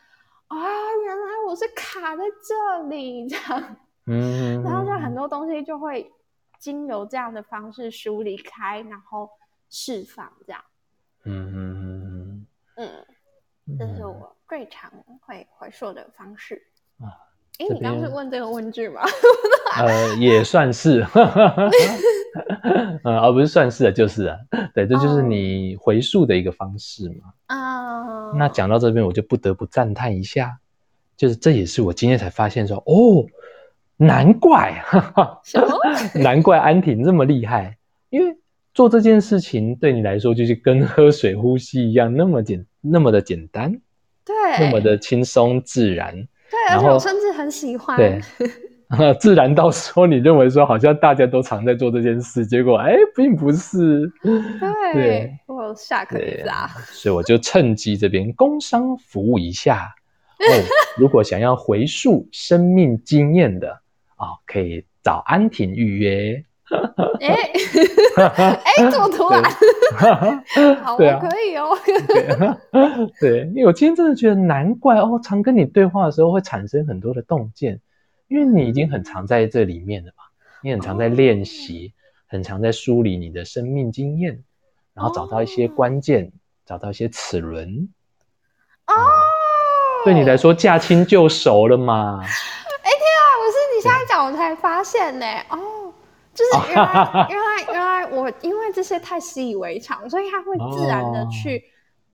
[0.46, 0.56] 啊，
[1.04, 3.76] 原来我是卡在这里这样，
[4.06, 6.10] 嗯，然后就很多东西就会
[6.58, 9.28] 经由这样的方式梳理开，然后
[9.68, 10.64] 释放这样，
[11.24, 13.06] 嗯嗯嗯嗯，
[13.66, 16.62] 嗯，这是我最常会回溯的方式。
[16.98, 17.33] 啊。
[17.58, 19.00] 哎，你刚是问这个问句吗？
[19.78, 21.06] 呃，也算是，
[23.04, 24.36] 呃，而不是算是的，就是啊，
[24.74, 27.32] 对，这就是你回溯的一个方式嘛。
[27.46, 30.58] 啊，那讲到这边，我就不得不赞叹一下，
[31.16, 33.24] 就是这也是我今天才发现说，哦，
[33.96, 34.82] 难怪，
[36.14, 37.76] 难怪安婷这么厉害，
[38.10, 38.36] 因为
[38.72, 43.72] 做这件事情对你来说就是跟喝水、呼吸一样，那么简，那么的简单，
[44.24, 46.26] 对，那么的轻松自然。
[46.68, 47.96] 对，而且我甚至很喜欢。
[47.96, 48.20] 对，
[49.18, 54.08] 自然到说你认为说好像大家都常在做这件事，结果哎，并不是。
[54.94, 56.70] 对，我下课啦。
[56.86, 59.92] 所以我就趁机这边工商服务一下。
[60.38, 60.52] 哦，
[60.96, 63.68] 如果想要回溯生命经验的
[64.16, 66.44] 哦，可以找安婷预约。
[67.20, 67.52] 哎，
[68.64, 69.42] 哎，这么突然？
[70.82, 71.76] 好，我可以哦。
[73.20, 77.80] 对，因为我今天真的觉得难怪哦，常跟你对话的时候会产生很多的洞见，
[78.28, 80.24] 因为你已经很常在这里面了嘛，
[80.62, 81.92] 你很常在练习，
[82.26, 84.42] 很常在梳理你的生命经验，
[84.94, 86.32] 然后找到一些关键，
[86.64, 87.88] 找到一些齿轮。
[88.86, 88.94] 哦，
[90.04, 92.20] 对你来说驾轻就熟了嘛？
[92.22, 95.26] 哎天啊，我是你现在讲我才发现呢。
[95.50, 95.83] 哦。
[96.34, 101.62] 就是原来原来原来我因为这些太习以为常，所以它会自然的去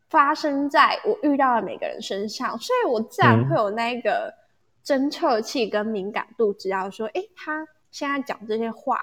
[0.09, 4.33] 发生在我遇到的每个人身上，所以我自然会有那个
[4.85, 9.01] 侦测器跟敏感度，知道说，哎，他现在讲这些话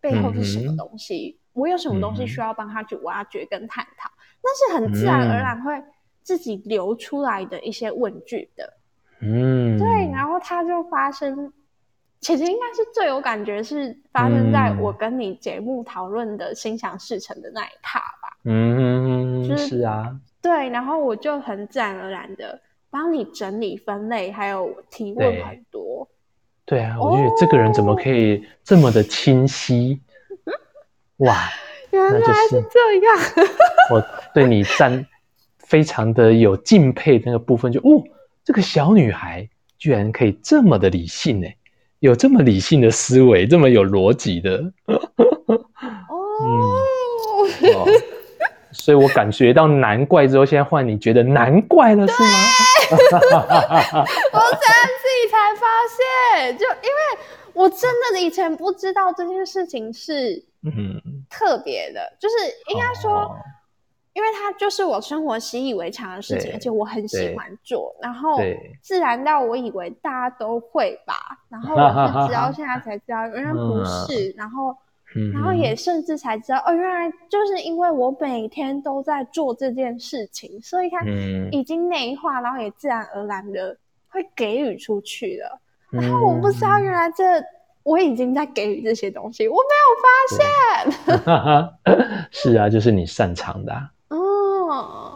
[0.00, 4.10] 背后是什么东西，我有什么东西需要帮他去挖掘跟探讨，
[4.42, 5.80] 那是很自然而然会
[6.22, 8.72] 自己流出来的一些问句的，
[9.20, 11.52] 嗯，对，然后它就发生。
[12.26, 18.36] 其实应该是最有感觉是发生在我跟你节目讨论的心想事成的那一踏吧。
[18.42, 20.12] 嗯，是啊，
[20.42, 22.60] 对，然后我就很自然而然的
[22.90, 26.08] 帮你整理分类，还有提问很多。
[26.64, 30.00] 对啊，我觉得这个人怎么可以这么的清晰？
[31.18, 31.48] 哇，
[31.92, 32.18] 原来
[32.50, 33.46] 是这样。
[33.92, 34.04] 我
[34.34, 35.06] 对你赞
[35.60, 38.02] 非常的有敬佩那个部分，就哦，
[38.42, 39.48] 这个小女孩
[39.78, 41.46] 居然可以这么的理性呢。
[42.06, 44.58] 有这么理性的思维，这么有逻辑的，
[46.08, 46.78] 哦，
[48.72, 52.28] 所以我感觉到难怪之后，现在换你觉得难怪了，是吗？
[52.90, 55.66] 我现在自己才发
[56.38, 57.18] 现，就因为
[57.52, 61.02] 我真的以前不知道这件事情是嗯。
[61.28, 62.34] 特别的，就是
[62.72, 63.36] 应该说，
[64.16, 68.40] 因为它就是我生活习以为常的事情，而且我很喜欢做，然后
[68.80, 71.14] 自然到我以为大家都会吧，
[71.50, 74.74] 然后我是直到现在才知道原来不是，然后
[75.14, 81.50] 嗯然后也甚至才知道哦，原来就是因为我每天都在做这件事情，所以它嗯。
[81.52, 83.76] 已经内化，然后也自然而然的
[84.08, 85.60] 会给予出去了。
[85.92, 87.22] 嗯然后我不知道原来这
[87.82, 90.08] 我已经在给予这些东西，我没有发
[91.14, 92.26] 现。
[92.32, 93.72] 是啊，就是你擅长的、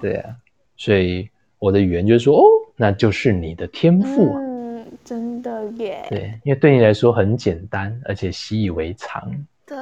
[0.01, 0.35] 对啊，
[0.77, 1.29] 所以
[1.59, 2.43] 我的语言就是说，哦，
[2.77, 9.31] 那就是你的天赋啊，嗯，真的耶，对，因为对你来说很简单，而且习以为常，
[9.67, 9.77] 对，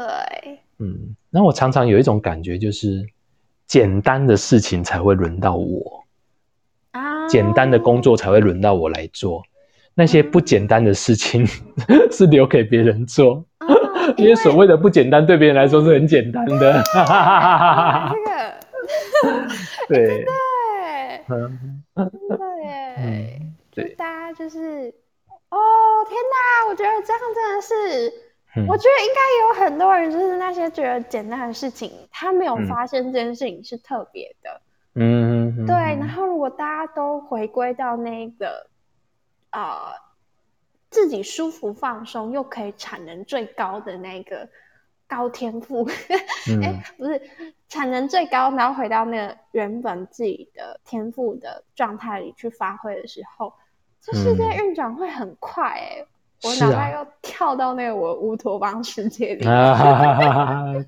[0.79, 3.07] 嗯，那我常常有一种感觉，就是
[3.67, 6.05] 简单的事情才会轮到我，
[6.93, 9.43] 啊，简单的工作才会轮到我来做，
[9.95, 11.47] 那些不简单的事情
[12.11, 13.69] 是留给别人做，啊，
[14.17, 16.83] 因为所谓的不简单，对别人来说是很简单的，
[19.25, 19.47] 啊
[19.89, 21.79] 这个对，对，嗯。
[23.71, 24.93] 真的大家就是，
[25.51, 25.59] 哦
[26.09, 27.75] 天哪，我觉得这样真的是。
[28.57, 28.67] 嗯。
[28.67, 32.67] 我觉得应该有很多人，就是那些觉得简单的事情，他没有嗯。
[32.67, 34.61] 发现这件事情是特别的。
[34.95, 35.67] 嗯，嗯。
[35.67, 38.67] 对，然后如果大家都回归到那个
[39.51, 39.93] 呃
[40.91, 44.49] 自己舒服放松又可以产能最高的那个
[45.09, 45.89] 高天赋，
[46.49, 46.61] 嗯。
[46.63, 47.21] 哎、不是
[47.69, 53.53] 产能最高，然后回到那个原本自己的天赋的状态里去发挥的时候，
[54.01, 56.05] 这世界运转会很快哎、
[56.45, 59.45] 我脑袋又跳到那个我乌托邦世界里，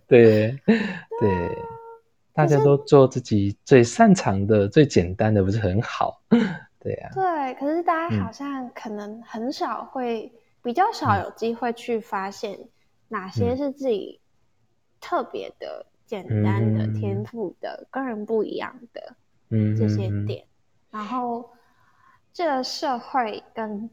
[0.07, 0.57] 对
[1.21, 1.29] 对，
[2.33, 6.23] 大家都做自己最擅长的、最简单的，不是很好？
[6.79, 8.25] 对呀、对，可是大家嗯。
[8.25, 12.59] 好像可能很少会，比较少有机会去发现
[13.11, 14.20] 哪些嗯是自己
[15.00, 16.94] 特别的、简单的、嗯。
[16.94, 19.16] 天赋的、跟人不一样的
[19.50, 20.46] 嗯，这些嗯，点。
[20.90, 21.50] 然后，
[22.32, 23.90] 这个社会跟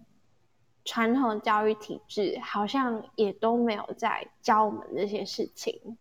[0.86, 5.98] 传统教育体制好像也都没有在教我们这些事情，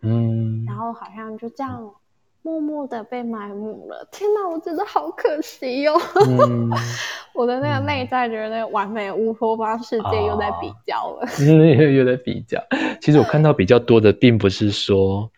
[0.00, 1.94] 嗯，然后好像就这样
[2.42, 4.06] 默默的被埋没了。
[4.10, 5.94] 天哪，我觉得好可惜哟、
[6.28, 6.68] 嗯，
[7.32, 11.28] 我的那个嗯内在觉得那个完美的乌托邦世界又在比较了。
[11.38, 12.60] 嗯，有在比较。
[13.00, 15.30] 其实我看到比较多的，并不是说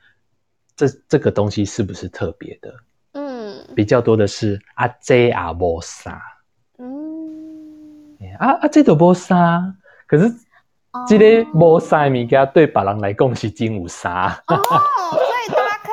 [0.74, 2.74] 这这个东西是不是特别的，
[3.12, 6.22] 嗯比较多的是啊这啊无啥，
[6.78, 9.62] 嗯，欸啊啊这都无啥，
[10.06, 10.24] 可是
[10.92, 14.42] 哦这个无啥的物件对别人来讲是真有啥。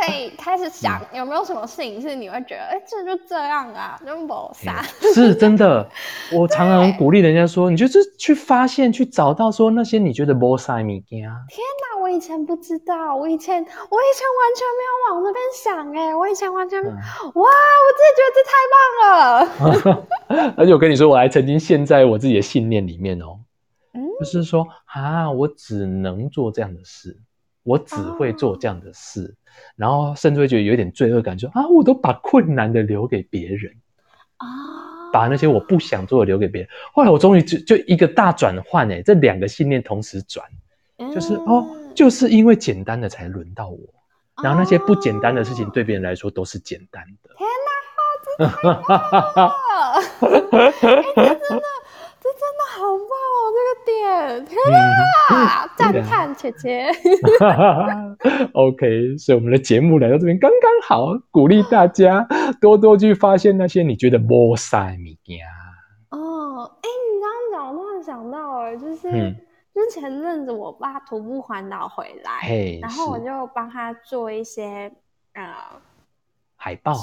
[0.01, 4.81] 可以开始想，嗯有没有什么事情是你会觉得，哎，这就这样啊，就没啥。
[5.13, 5.87] 是真的，
[6.33, 11.35] 我常常鼓励人家说，你就是去发现、去找到说那些你觉得无啥的物件啊。
[11.51, 20.53] 那我以前不知道，我以前我以前完全没有往这边想，哎，我以前完全，嗯哇，我自己觉得这太棒了。
[20.57, 23.39] 而且我跟你说，我还曾经陷在我自己的信念里面哦，
[23.93, 27.19] 嗯就是说啊，我只能做这样的事，
[27.63, 29.35] 我只会做这样的事，
[29.75, 33.71] 然后甚至会觉得有一点罪恶感，说啊，我都把困难的留给别人，
[34.37, 34.47] 啊，
[35.13, 36.69] 把那些我不想做的留给别人。
[36.93, 40.45] 后来我终于就就一个大转换，哎，这两个信念同时转，
[41.13, 43.77] 就是哦，嗯就是因为简单的才轮到我。
[44.41, 47.29] 然后那些不简单的事情哦对别人来说都是简单的。
[47.37, 47.45] 哎，
[48.31, 48.49] 这
[50.79, 51.61] 真的，这
[52.39, 53.37] 真的好棒哦！
[53.55, 54.57] 这个点，天
[55.29, 56.91] 啊，赞叹姐姐。
[58.53, 62.27] OK，所以我们的节目来到这边刚刚好，鼓励大家
[62.59, 65.39] 多多去发现那些你觉得没晒物件。
[66.09, 69.35] 哦，哎，你刚刚讲，我突然想到，哎，就是嗯
[69.73, 74.91] 之前阵子我爸徒步环岛回来，嘿，然后我就帮他做一些
[75.33, 75.45] 呃，
[76.57, 76.93] 海报，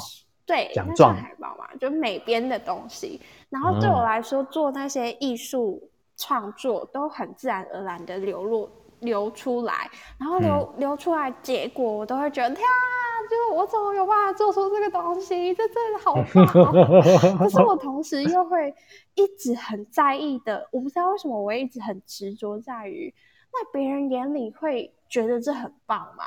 [0.49, 3.21] 对，那奖状海报嘛，就美编的东西。
[3.51, 8.69] 然后对我嗯来说，做那些艺术创作都很自然而然的流露
[9.01, 12.73] 流出来，然后流、嗯流出来，结果我都会觉得，天啊，
[13.29, 15.55] 就是我怎么有办法做出这个东西？
[15.55, 17.37] 这真的好棒、哦！
[17.39, 18.75] 可是我同时又会
[19.15, 23.15] 一直很在意的，我不知道为什么我一直很执着在于，
[23.53, 26.25] 那别人眼里会觉得这很棒吗？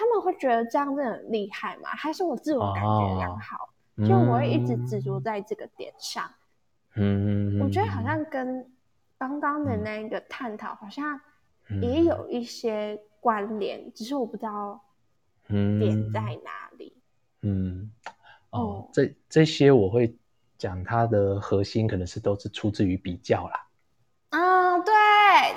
[0.00, 1.90] 他们会觉得这样真的很厉害吗？
[1.90, 3.68] 还是我自我感觉良好？
[3.98, 6.24] 就我会一直执着在这个点上。
[6.94, 8.66] 嗯，我觉得好像跟
[9.18, 11.20] 刚刚的那个探讨好像
[11.68, 14.80] 嗯也有一些关联，只是我不知道
[15.46, 16.96] 点在哪里。
[17.42, 17.90] 嗯，
[18.48, 20.16] 哦哦，这这些我会
[20.56, 23.66] 讲它的核心可能是都是出自于比较啦。
[24.30, 24.94] 啊，对，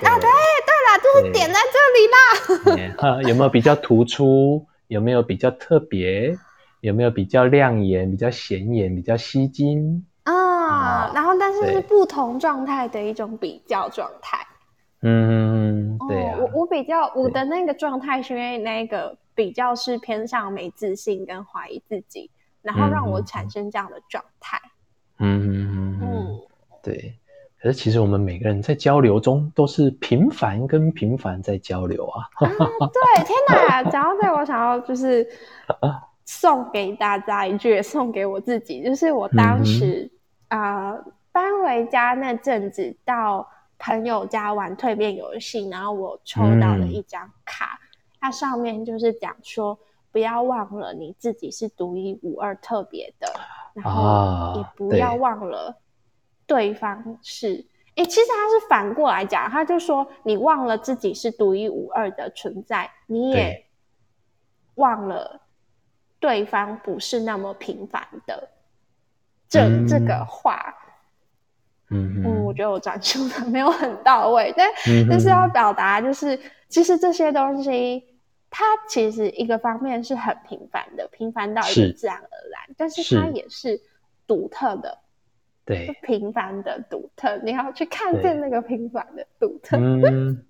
[0.00, 0.28] 对啊，对，
[0.66, 3.22] 对啦，就是点在这里啦。
[3.28, 4.66] 有没有比较突出？
[4.88, 6.36] 有没有比较特别？
[6.80, 11.10] 有没有比较亮眼、比较显眼、比较吸睛啊？
[11.14, 14.46] 然后，但是是不同状态的一种比较状态。
[15.00, 22.30] 嗯，对啊哦，，我我比较我的那个状态是因为那个比较是偏向没自信跟怀疑自己，
[22.60, 24.60] 然后让我产生这样的状态。
[25.18, 26.40] 嗯嗯，嗯，
[26.82, 27.18] 对。
[27.64, 32.28] 可是其实我们每个人在交流中都是平凡跟平凡在交流啊。
[32.38, 33.82] 对，天哪！
[33.84, 35.26] 讲到这，我想要就是
[36.26, 40.10] 送给大家一句，也送给我自己，就是我当时
[40.48, 43.48] 啊、呃搬回家那阵子，到
[43.78, 47.80] 朋友家玩蜕变游戏，然后我抽到了一张卡，
[48.20, 49.78] 它上面就是讲说，
[50.12, 53.26] 不要忘了你自己是独一无二、特别的，
[53.72, 55.74] 然后啊也不要忘了
[56.46, 57.66] 对方是。
[57.96, 63.64] 诶，其实他是反过来讲，他就说你忘了自己是独一无二的存在，你也
[64.74, 65.40] 忘了
[66.18, 68.50] 对方不是那么平凡的。
[69.48, 69.86] 这、嗯。
[69.86, 70.74] 这个话，
[71.90, 76.36] 嗯嗯，我嗯觉得我转述的 没有很到位，但嗯但是要嗯表达就是，
[76.68, 78.02] 其实这些东西，
[78.50, 81.86] 它其实一个方面是很平凡的，平凡到一是。
[81.86, 83.80] 个自然而然，但是它也是
[84.26, 84.98] 独特的，
[85.64, 89.78] 对，平凡的独特，你要去看对见那个平凡的独特。
[89.78, 90.44] 嗯，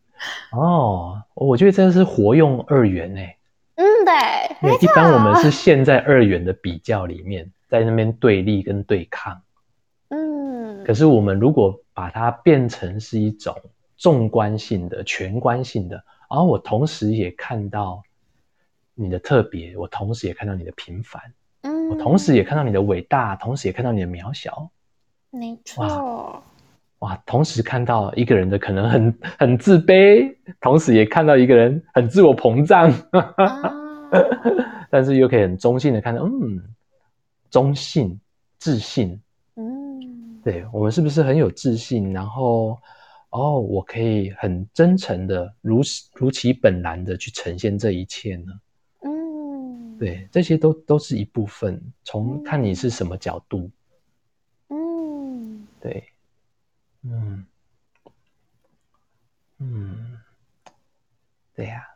[0.50, 3.36] 哦，我觉得真的是活用二元诶。
[3.76, 9.40] 嗯，对，因为一般我们是陷在二元的比较里面，在那边对立跟对抗。
[10.08, 13.56] 嗯，可是我们如果把它变成是一种
[13.96, 15.96] 纵观性的、全观性的，
[16.28, 18.02] 然后我同时也看到
[18.94, 21.22] 你的特别，我同时也看到你的平凡，
[21.62, 24.68] 嗯，我同时也看到你的伟大，同时也看到你的渺小。
[25.34, 26.42] 没错，
[27.00, 33.74] 哇，同时看到一个人的可能很很自卑，同时也看到一个人很自我膨胀，啊，
[34.88, 36.62] 但是又可以很中性的看到，嗯，
[37.50, 38.18] 中性、
[38.58, 39.20] 自信，
[39.56, 42.12] 嗯，对我们是不是很有自信？
[42.12, 42.78] 然后，
[43.30, 45.80] 哦，我可以很真诚的、如
[46.14, 48.52] 如其本然的去呈现这一切呢？
[49.02, 53.58] 嗯，，对，这些都都是一部分，从看你是什么角度。
[53.58, 53.72] 嗯，
[55.84, 56.02] 对，
[57.02, 57.44] 嗯，
[59.58, 60.18] 嗯，
[61.54, 61.86] 对呀、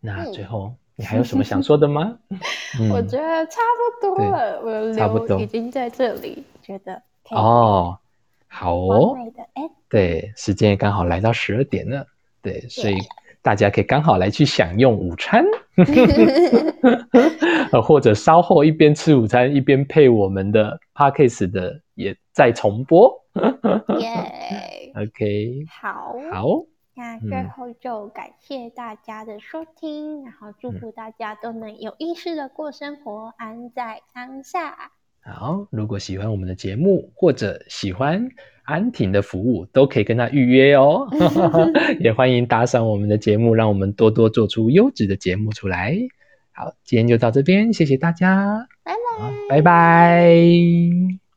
[0.00, 0.32] 那嗯。
[0.32, 2.18] 最后你还有什么想说的吗？
[2.80, 2.88] 嗯。
[2.88, 3.60] 我觉得差
[4.00, 5.38] 不多了，我的差不多。
[5.38, 7.98] 已经在这里，觉得哦，
[8.46, 9.12] 好哦。
[9.12, 12.06] 完，美的哎，对，时间也刚好来到十二点了，
[12.40, 12.96] 对，所以
[13.42, 15.44] 大家可以刚好来去享用午餐，
[17.72, 23.12] 呃，或者稍后一边吃午餐一边配我们的 podcast 的也在重播。
[24.00, 26.46] 耶，OK，好，好，
[26.96, 34.90] 那最嗯后就感谢大家的收听，然后祝福大家都能有意识的过生活，安在当下。
[35.20, 38.28] 好，如果喜欢我们的节目或者喜欢
[38.68, 41.08] 安婷的服务，都可以跟他预约哦。
[42.00, 45.96] 也欢迎打赏我们的节目，让我们多多做出优质的节目出来。
[46.52, 49.56] 好，今天就到这边，谢谢大家，拜拜。
[49.56, 51.27] 拜拜。